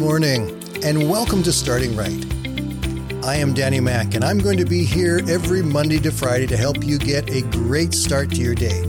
and 0.00 1.10
welcome 1.10 1.42
to 1.42 1.52
Starting 1.52 1.94
Right. 1.94 2.24
I 3.22 3.36
am 3.36 3.52
Danny 3.52 3.80
Mack, 3.80 4.14
and 4.14 4.24
I'm 4.24 4.38
going 4.38 4.56
to 4.56 4.64
be 4.64 4.82
here 4.82 5.20
every 5.28 5.60
Monday 5.62 5.98
to 5.98 6.10
Friday 6.10 6.46
to 6.46 6.56
help 6.56 6.82
you 6.82 6.98
get 6.98 7.28
a 7.28 7.42
great 7.42 7.92
start 7.92 8.30
to 8.30 8.36
your 8.36 8.54
day. 8.54 8.82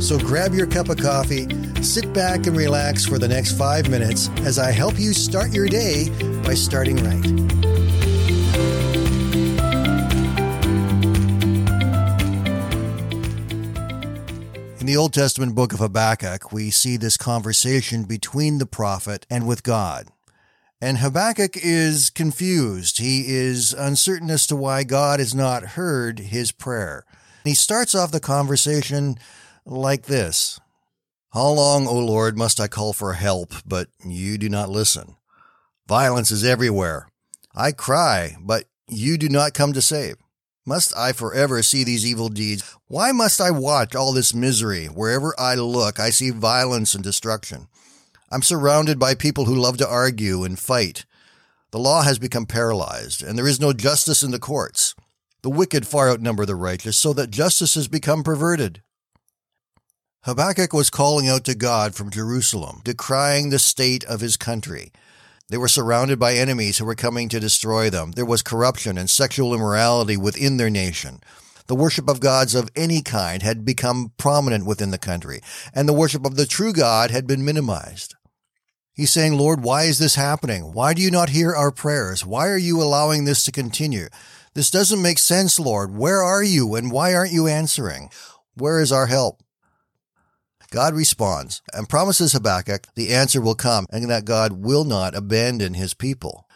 So 0.00 0.18
grab 0.18 0.54
your 0.54 0.66
cup 0.66 0.88
of 0.88 0.98
coffee, 0.98 1.46
sit 1.80 2.12
back 2.12 2.48
and 2.48 2.56
relax 2.56 3.06
for 3.06 3.20
the 3.20 3.28
next 3.28 3.56
five 3.56 3.88
minutes 3.88 4.30
as 4.40 4.58
I 4.58 4.72
help 4.72 4.98
you 4.98 5.12
start 5.12 5.52
your 5.52 5.68
day 5.68 6.08
by 6.42 6.54
starting 6.54 6.96
right. 6.96 7.24
In 14.80 14.86
the 14.86 14.96
Old 14.96 15.14
Testament 15.14 15.54
book 15.54 15.72
of 15.72 15.78
Habakkuk, 15.78 16.50
we 16.50 16.70
see 16.70 16.96
this 16.96 17.16
conversation 17.16 18.02
between 18.02 18.58
the 18.58 18.66
prophet 18.66 19.24
and 19.30 19.46
with 19.46 19.62
God. 19.62 20.08
And 20.80 20.98
Habakkuk 20.98 21.56
is 21.56 22.08
confused. 22.08 22.98
He 22.98 23.24
is 23.34 23.72
uncertain 23.72 24.30
as 24.30 24.46
to 24.46 24.56
why 24.56 24.84
God 24.84 25.18
has 25.18 25.34
not 25.34 25.70
heard 25.70 26.20
his 26.20 26.52
prayer. 26.52 27.04
He 27.42 27.54
starts 27.54 27.94
off 27.94 28.12
the 28.12 28.20
conversation 28.20 29.16
like 29.66 30.04
this 30.04 30.60
How 31.32 31.48
long, 31.48 31.88
O 31.88 31.98
Lord, 31.98 32.38
must 32.38 32.60
I 32.60 32.68
call 32.68 32.92
for 32.92 33.14
help, 33.14 33.54
but 33.66 33.88
you 34.04 34.38
do 34.38 34.48
not 34.48 34.70
listen? 34.70 35.16
Violence 35.88 36.30
is 36.30 36.44
everywhere. 36.44 37.08
I 37.56 37.72
cry, 37.72 38.36
but 38.40 38.66
you 38.86 39.18
do 39.18 39.28
not 39.28 39.54
come 39.54 39.72
to 39.72 39.82
save. 39.82 40.16
Must 40.64 40.96
I 40.96 41.12
forever 41.12 41.62
see 41.62 41.82
these 41.82 42.06
evil 42.06 42.28
deeds? 42.28 42.76
Why 42.86 43.10
must 43.10 43.40
I 43.40 43.50
watch 43.50 43.96
all 43.96 44.12
this 44.12 44.34
misery? 44.34 44.84
Wherever 44.86 45.34
I 45.38 45.54
look, 45.54 45.98
I 45.98 46.10
see 46.10 46.30
violence 46.30 46.94
and 46.94 47.02
destruction. 47.02 47.68
I'm 48.30 48.42
surrounded 48.42 48.98
by 48.98 49.14
people 49.14 49.46
who 49.46 49.54
love 49.54 49.78
to 49.78 49.88
argue 49.88 50.44
and 50.44 50.58
fight. 50.58 51.06
The 51.70 51.78
law 51.78 52.02
has 52.02 52.18
become 52.18 52.46
paralyzed, 52.46 53.22
and 53.22 53.38
there 53.38 53.48
is 53.48 53.60
no 53.60 53.72
justice 53.72 54.22
in 54.22 54.30
the 54.30 54.38
courts. 54.38 54.94
The 55.42 55.50
wicked 55.50 55.86
far 55.86 56.10
outnumber 56.10 56.44
the 56.44 56.54
righteous, 56.54 56.96
so 56.96 57.12
that 57.14 57.30
justice 57.30 57.74
has 57.74 57.88
become 57.88 58.22
perverted. 58.22 58.82
Habakkuk 60.22 60.72
was 60.72 60.90
calling 60.90 61.28
out 61.28 61.44
to 61.44 61.54
God 61.54 61.94
from 61.94 62.10
Jerusalem, 62.10 62.80
decrying 62.84 63.48
the 63.48 63.58
state 63.58 64.04
of 64.04 64.20
his 64.20 64.36
country. 64.36 64.92
They 65.48 65.56
were 65.56 65.68
surrounded 65.68 66.18
by 66.18 66.34
enemies 66.34 66.76
who 66.76 66.84
were 66.84 66.94
coming 66.94 67.30
to 67.30 67.40
destroy 67.40 67.88
them. 67.88 68.10
There 68.10 68.26
was 68.26 68.42
corruption 68.42 68.98
and 68.98 69.08
sexual 69.08 69.54
immorality 69.54 70.18
within 70.18 70.58
their 70.58 70.68
nation. 70.68 71.20
The 71.68 71.76
worship 71.76 72.08
of 72.08 72.20
gods 72.20 72.54
of 72.54 72.68
any 72.74 73.00
kind 73.00 73.42
had 73.42 73.64
become 73.64 74.12
prominent 74.18 74.66
within 74.66 74.90
the 74.90 74.98
country, 74.98 75.40
and 75.74 75.88
the 75.88 75.94
worship 75.94 76.26
of 76.26 76.36
the 76.36 76.46
true 76.46 76.72
God 76.72 77.10
had 77.10 77.26
been 77.26 77.44
minimized. 77.44 78.14
He's 78.98 79.12
saying, 79.12 79.38
Lord, 79.38 79.62
why 79.62 79.84
is 79.84 80.00
this 80.00 80.16
happening? 80.16 80.72
Why 80.72 80.92
do 80.92 81.00
you 81.00 81.12
not 81.12 81.28
hear 81.28 81.54
our 81.54 81.70
prayers? 81.70 82.26
Why 82.26 82.48
are 82.48 82.58
you 82.58 82.82
allowing 82.82 83.26
this 83.26 83.44
to 83.44 83.52
continue? 83.52 84.08
This 84.54 84.72
doesn't 84.72 85.00
make 85.00 85.20
sense, 85.20 85.60
Lord. 85.60 85.96
Where 85.96 86.20
are 86.20 86.42
you 86.42 86.74
and 86.74 86.90
why 86.90 87.14
aren't 87.14 87.32
you 87.32 87.46
answering? 87.46 88.10
Where 88.56 88.80
is 88.80 88.90
our 88.90 89.06
help? 89.06 89.40
God 90.72 90.96
responds 90.96 91.62
and 91.72 91.88
promises 91.88 92.32
Habakkuk 92.32 92.88
the 92.96 93.14
answer 93.14 93.40
will 93.40 93.54
come 93.54 93.86
and 93.88 94.10
that 94.10 94.24
God 94.24 94.64
will 94.64 94.82
not 94.82 95.14
abandon 95.14 95.74
his 95.74 95.94
people. 95.94 96.48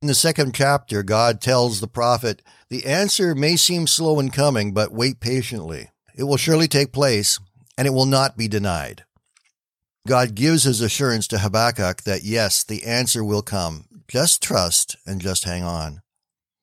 In 0.00 0.08
the 0.08 0.14
second 0.14 0.54
chapter, 0.54 1.02
God 1.02 1.42
tells 1.42 1.82
the 1.82 1.86
prophet, 1.86 2.40
The 2.70 2.86
answer 2.86 3.34
may 3.34 3.56
seem 3.56 3.86
slow 3.86 4.18
in 4.20 4.30
coming, 4.30 4.72
but 4.72 4.90
wait 4.90 5.20
patiently. 5.20 5.90
It 6.14 6.24
will 6.24 6.38
surely 6.38 6.66
take 6.66 6.94
place, 6.94 7.38
and 7.76 7.86
it 7.86 7.92
will 7.92 8.06
not 8.06 8.38
be 8.38 8.48
denied. 8.48 9.04
God 10.08 10.34
gives 10.34 10.64
his 10.64 10.80
assurance 10.80 11.28
to 11.28 11.38
Habakkuk 11.38 12.02
that 12.02 12.24
yes, 12.24 12.64
the 12.64 12.84
answer 12.84 13.22
will 13.22 13.42
come. 13.42 13.84
Just 14.08 14.42
trust 14.42 14.96
and 15.06 15.20
just 15.20 15.44
hang 15.44 15.62
on. 15.62 16.00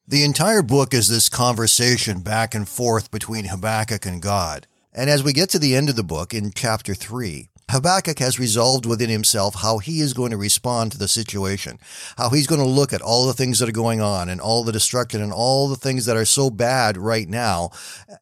The 0.07 0.23
entire 0.23 0.63
book 0.63 0.93
is 0.93 1.07
this 1.07 1.29
conversation 1.29 2.21
back 2.21 2.55
and 2.55 2.67
forth 2.67 3.11
between 3.11 3.45
Habakkuk 3.45 4.05
and 4.05 4.21
God. 4.21 4.65
And 4.91 5.09
as 5.09 5.23
we 5.23 5.33
get 5.33 5.49
to 5.51 5.59
the 5.59 5.75
end 5.75 5.89
of 5.89 5.95
the 5.95 6.03
book 6.03 6.33
in 6.33 6.51
chapter 6.55 6.95
3, 6.95 7.49
Habakkuk 7.69 8.17
has 8.19 8.39
resolved 8.39 8.85
within 8.85 9.09
himself 9.09 9.55
how 9.55 9.77
he 9.77 9.99
is 9.99 10.13
going 10.13 10.31
to 10.31 10.37
respond 10.37 10.93
to 10.93 10.97
the 10.97 11.07
situation, 11.07 11.77
how 12.17 12.29
he's 12.29 12.47
going 12.47 12.61
to 12.61 12.67
look 12.67 12.91
at 12.93 13.01
all 13.01 13.27
the 13.27 13.33
things 13.33 13.59
that 13.59 13.69
are 13.69 13.73
going 13.73 14.01
on 14.01 14.29
and 14.29 14.41
all 14.41 14.63
the 14.63 14.71
destruction 14.71 15.21
and 15.21 15.33
all 15.33 15.67
the 15.67 15.75
things 15.75 16.05
that 16.05 16.17
are 16.17 16.25
so 16.25 16.49
bad 16.49 16.97
right 16.97 17.27
now. 17.27 17.69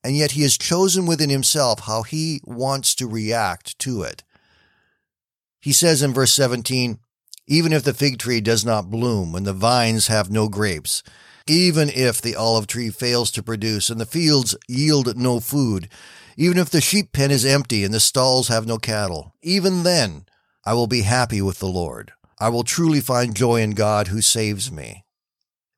And 0.03 0.17
yet 0.17 0.31
he 0.31 0.41
has 0.41 0.57
chosen 0.57 1.05
within 1.05 1.29
himself 1.29 1.81
how 1.81 2.01
he 2.01 2.41
wants 2.43 2.95
to 2.95 3.07
react 3.07 3.79
to 3.79 4.01
it. 4.01 4.23
He 5.65 5.73
says 5.73 6.03
in 6.03 6.13
verse 6.13 6.31
17, 6.33 6.99
even 7.47 7.73
if 7.73 7.81
the 7.81 7.95
fig 7.95 8.19
tree 8.19 8.39
does 8.39 8.63
not 8.63 8.91
bloom 8.91 9.33
and 9.33 9.47
the 9.47 9.51
vines 9.51 10.05
have 10.05 10.29
no 10.29 10.47
grapes, 10.47 11.01
even 11.47 11.89
if 11.89 12.21
the 12.21 12.35
olive 12.35 12.67
tree 12.67 12.91
fails 12.91 13.31
to 13.31 13.41
produce 13.41 13.89
and 13.89 13.99
the 13.99 14.05
fields 14.05 14.55
yield 14.67 15.17
no 15.17 15.39
food, 15.39 15.89
even 16.37 16.59
if 16.59 16.69
the 16.69 16.81
sheep 16.81 17.11
pen 17.13 17.31
is 17.31 17.43
empty 17.43 17.83
and 17.83 17.91
the 17.91 17.99
stalls 17.99 18.47
have 18.47 18.67
no 18.67 18.77
cattle, 18.77 19.33
even 19.41 19.81
then 19.81 20.27
I 20.63 20.75
will 20.75 20.85
be 20.85 21.01
happy 21.01 21.41
with 21.41 21.57
the 21.57 21.65
Lord. 21.65 22.11
I 22.39 22.49
will 22.49 22.63
truly 22.63 23.01
find 23.01 23.35
joy 23.35 23.61
in 23.61 23.71
God 23.71 24.09
who 24.09 24.21
saves 24.21 24.71
me. 24.71 25.03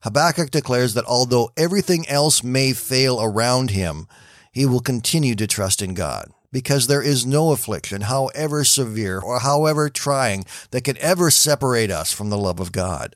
Habakkuk 0.01 0.51
declares 0.51 0.95
that 0.95 1.05
although 1.05 1.51
everything 1.55 2.05
else 2.09 2.43
may 2.43 2.73
fail 2.73 3.21
around 3.21 3.71
him, 3.71 4.05
he 4.51 4.65
will 4.65 4.81
continue 4.81 5.35
to 5.35 5.47
trust 5.47 5.81
in 5.81 5.93
God 5.93 6.29
because 6.57 6.87
there 6.87 7.03
is 7.03 7.23
no 7.23 7.51
affliction, 7.51 8.01
however 8.01 8.63
severe 8.63 9.19
or 9.19 9.41
however 9.41 9.89
trying, 9.89 10.43
that 10.71 10.83
can 10.83 10.97
ever 10.97 11.29
separate 11.29 11.91
us 11.91 12.11
from 12.11 12.31
the 12.31 12.37
love 12.37 12.59
of 12.59 12.71
God. 12.71 13.15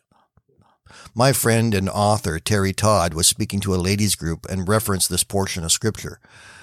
My 1.16 1.34
friend 1.34 1.74
and 1.74 1.90
author 1.90 2.38
Terry 2.38 2.72
Todd 2.72 3.16
was 3.16 3.26
speaking 3.26 3.60
to 3.62 3.74
a 3.74 3.82
ladies 3.82 4.14
group 4.14 4.46
and 4.48 4.68
referenced 4.68 5.10
this 5.10 5.24
portion 5.24 5.64
of 5.64 5.72
scripture. 5.72 6.20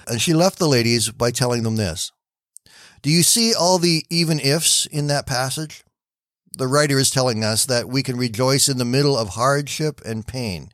And 0.07 0.21
she 0.21 0.33
left 0.33 0.57
the 0.57 0.69
ladies 0.69 1.09
by 1.09 1.31
telling 1.31 1.63
them 1.63 1.75
this. 1.75 2.13
Do 3.01 3.09
you 3.11 3.23
see 3.23 3.53
all 3.53 3.77
the 3.77 4.05
even 4.09 4.39
ifs 4.39 4.85
in 4.85 5.07
that 5.07 5.27
passage? 5.27 5.83
The 6.53 6.67
writer 6.67 6.97
is 6.97 7.09
telling 7.09 7.43
us 7.43 7.65
that 7.65 7.89
we 7.89 8.03
can 8.03 8.15
rejoice 8.15 8.69
in 8.69 8.77
the 8.77 8.85
middle 8.85 9.17
of 9.17 9.31
hardship 9.31 9.99
and 10.05 10.25
pain. 10.25 10.69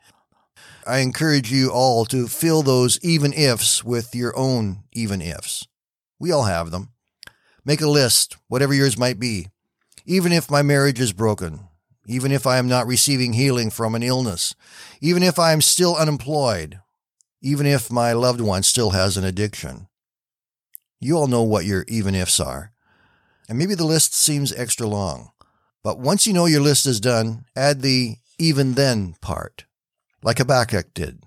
I 0.85 0.99
encourage 0.99 1.51
you 1.51 1.71
all 1.71 2.05
to 2.05 2.27
fill 2.27 2.61
those 2.61 2.99
even 3.01 3.33
ifs 3.33 3.83
with 3.83 4.13
your 4.13 4.37
own 4.37 4.83
even 4.93 5.19
ifs. 5.19 5.65
We 6.19 6.31
all 6.31 6.43
have 6.43 6.71
them. 6.71 6.89
Make 7.63 7.81
a 7.81 7.87
list, 7.87 8.37
whatever 8.47 8.73
yours 8.73 8.97
might 8.97 9.19
be. 9.19 9.47
Even 10.05 10.31
if 10.31 10.51
my 10.51 10.61
marriage 10.61 10.99
is 10.99 11.13
broken, 11.13 11.67
even 12.07 12.31
if 12.31 12.45
I 12.45 12.57
am 12.57 12.67
not 12.67 12.87
receiving 12.87 13.33
healing 13.33 13.71
from 13.71 13.95
an 13.95 14.03
illness, 14.03 14.53
even 15.01 15.23
if 15.23 15.39
I 15.39 15.51
am 15.51 15.61
still 15.61 15.95
unemployed, 15.95 16.79
even 17.41 17.65
if 17.65 17.91
my 17.91 18.13
loved 18.13 18.41
one 18.41 18.63
still 18.63 18.91
has 18.91 19.17
an 19.17 19.23
addiction. 19.23 19.87
You 20.99 21.17
all 21.17 21.27
know 21.27 21.43
what 21.43 21.65
your 21.65 21.85
even 21.87 22.15
ifs 22.15 22.39
are. 22.39 22.71
And 23.49 23.57
maybe 23.57 23.75
the 23.75 23.85
list 23.85 24.15
seems 24.15 24.53
extra 24.53 24.87
long. 24.87 25.31
But 25.83 25.99
once 25.99 26.25
you 26.25 26.33
know 26.33 26.45
your 26.45 26.61
list 26.61 26.85
is 26.85 26.99
done, 26.99 27.45
add 27.55 27.81
the 27.81 28.17
even 28.39 28.73
then 28.73 29.15
part, 29.21 29.65
like 30.23 30.39
Habakkuk 30.39 30.93
did. 30.93 31.23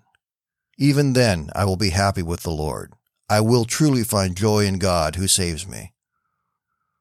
Even 0.76 1.12
then 1.12 1.50
I 1.54 1.64
will 1.64 1.76
be 1.76 1.90
happy 1.90 2.22
with 2.22 2.42
the 2.42 2.50
Lord. 2.50 2.92
I 3.30 3.40
will 3.40 3.64
truly 3.64 4.04
find 4.04 4.36
joy 4.36 4.64
in 4.64 4.78
God 4.78 5.16
who 5.16 5.28
saves 5.28 5.66
me. 5.66 5.92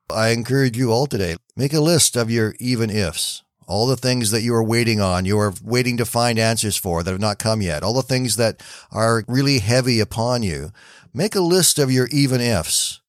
I 0.09 0.29
encourage 0.29 0.77
you 0.77 0.91
all 0.91 1.07
today, 1.07 1.35
make 1.55 1.73
a 1.73 1.79
list 1.79 2.15
of 2.15 2.31
your 2.31 2.55
even 2.59 2.89
ifs. 2.89 3.43
All 3.67 3.87
the 3.87 3.97
things 3.97 4.31
that 4.31 4.41
you 4.41 4.53
are 4.53 4.63
waiting 4.63 5.01
on, 5.01 5.25
you 5.25 5.37
are 5.39 5.53
waiting 5.61 5.97
to 5.97 6.05
find 6.05 6.39
answers 6.39 6.77
for 6.77 7.03
that 7.03 7.11
have 7.11 7.19
not 7.19 7.39
come 7.39 7.61
yet. 7.61 7.83
All 7.83 7.93
the 7.93 8.01
things 8.01 8.37
that 8.37 8.63
are 8.91 9.25
really 9.27 9.59
heavy 9.59 9.99
upon 9.99 10.41
you. 10.41 10.71
Make 11.13 11.35
a 11.35 11.41
list 11.41 11.77
of 11.77 11.91
your 11.91 12.07
even 12.07 12.39
ifs. 12.39 13.01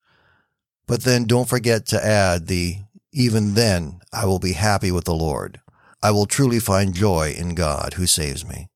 But 0.88 1.02
then 1.02 1.24
don't 1.24 1.48
forget 1.48 1.86
to 1.86 2.04
add 2.04 2.46
the 2.46 2.78
even 3.12 3.54
then 3.54 4.00
I 4.12 4.26
will 4.26 4.38
be 4.38 4.52
happy 4.54 4.90
with 4.90 5.04
the 5.04 5.14
Lord. 5.14 5.60
I 6.02 6.10
will 6.10 6.26
truly 6.26 6.60
find 6.60 6.94
joy 6.94 7.34
in 7.36 7.54
God 7.54 7.94
who 7.94 8.06
saves 8.06 8.46
me. 8.46 8.68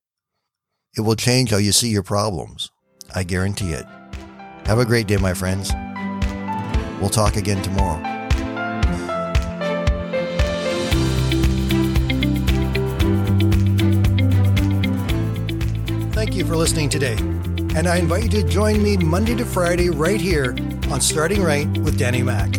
It 0.96 1.00
will 1.00 1.16
change 1.16 1.50
how 1.50 1.56
you 1.56 1.72
see 1.72 1.88
your 1.88 2.02
problems. 2.02 2.70
I 3.14 3.24
guarantee 3.24 3.72
it. 3.72 3.86
Have 4.72 4.78
a 4.78 4.86
great 4.86 5.06
day, 5.06 5.18
my 5.18 5.34
friends. 5.34 5.70
We'll 6.98 7.10
talk 7.10 7.36
again 7.36 7.60
tomorrow. 7.60 8.02
Thank 16.12 16.34
you 16.34 16.46
for 16.46 16.56
listening 16.56 16.88
today. 16.88 17.16
And 17.76 17.86
I 17.86 17.98
invite 17.98 18.22
you 18.22 18.30
to 18.30 18.48
join 18.48 18.82
me 18.82 18.96
Monday 18.96 19.34
to 19.34 19.44
Friday 19.44 19.90
right 19.90 20.18
here 20.18 20.56
on 20.90 21.02
Starting 21.02 21.42
Right 21.42 21.68
with 21.76 21.98
Danny 21.98 22.22
Mack. 22.22 22.56